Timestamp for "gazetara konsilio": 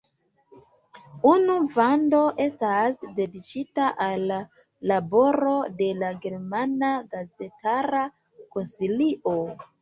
7.13-9.37